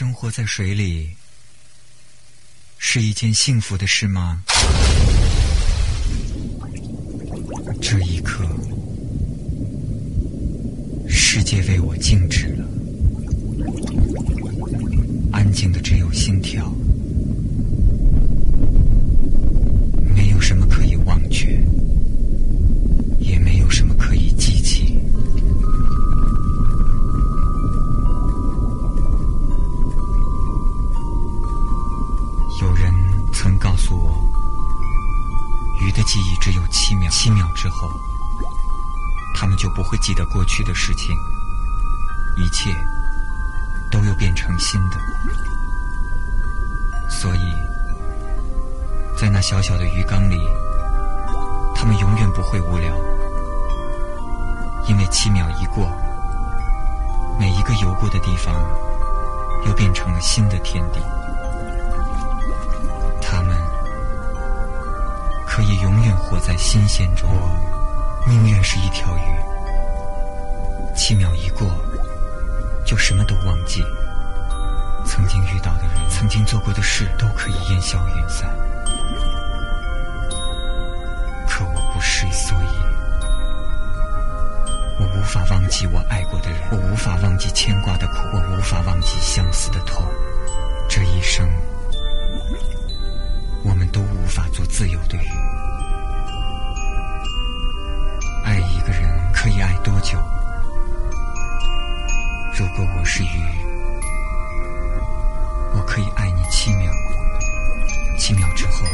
[0.00, 1.10] 生活在水里
[2.78, 4.42] 是一件幸福的事吗？
[7.82, 8.48] 这一刻，
[11.06, 12.66] 世界为我静止了，
[15.32, 16.74] 安静的只有心跳，
[36.00, 37.90] 的记忆只有七秒，七秒之后，
[39.34, 41.14] 他们就不会记得过去的事情，
[42.38, 42.74] 一切
[43.90, 44.96] 都又变成新的。
[47.10, 47.52] 所以，
[49.14, 50.40] 在那小小的鱼缸里，
[51.74, 52.96] 他们永远不会无聊，
[54.88, 55.86] 因为七秒一过，
[57.38, 58.54] 每一个游过的地方
[59.66, 61.00] 又变成了新的天地。
[65.82, 67.28] 永远活在新鲜中。
[67.30, 67.50] 我
[68.28, 71.66] 宁愿是一条鱼，七秒一过，
[72.84, 73.82] 就什么都忘记。
[75.06, 78.48] 曾经遇到的人，曾经做过的事，都可以烟消云散。
[81.48, 82.76] 可我不是，所以，
[84.98, 90.04] 我无法忘记我爱过的人，我无法忘记牵挂的苦，我无法忘记相思的痛。
[90.88, 91.48] 这一生。
[93.62, 95.49] 我们都无法做自由的鱼。
[103.20, 103.42] 是鱼，
[105.74, 106.90] 我可以爱你七秒，
[108.18, 108.86] 七秒之后，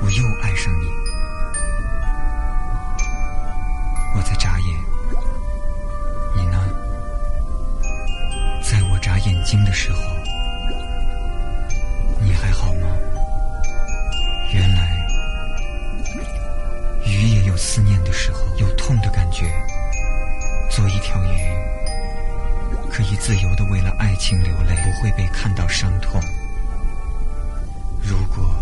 [0.00, 0.90] 我又爱上你。
[4.16, 4.76] 我在眨眼，
[6.34, 6.58] 你呢？
[8.64, 10.00] 在我眨眼睛的时候，
[12.20, 12.88] 你还好吗？
[14.52, 15.06] 原来，
[17.06, 18.37] 鱼也有思念的时候，
[22.98, 26.20] 可以自由的为了爱情流泪不会被看到伤痛。
[28.02, 28.52] 如果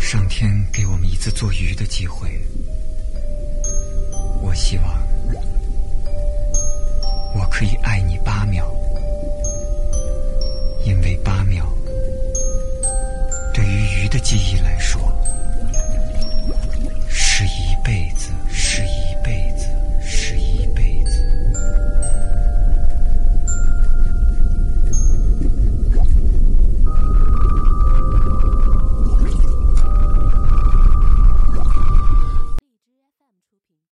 [0.00, 2.28] 上天给我们一次做鱼的机会
[4.42, 4.84] 我希望
[7.36, 8.68] 我可以爱你八秒
[10.84, 11.72] 因为八秒
[13.54, 14.75] 对于鱼的记忆来